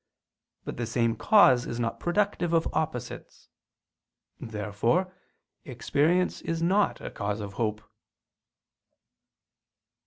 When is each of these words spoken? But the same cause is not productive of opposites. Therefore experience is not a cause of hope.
But 0.65 0.77
the 0.77 0.87
same 0.87 1.15
cause 1.15 1.67
is 1.67 1.79
not 1.79 1.99
productive 1.99 2.53
of 2.53 2.67
opposites. 2.73 3.49
Therefore 4.39 5.13
experience 5.63 6.41
is 6.41 6.59
not 6.59 6.99
a 7.01 7.11
cause 7.11 7.39
of 7.39 7.53
hope. 7.53 7.83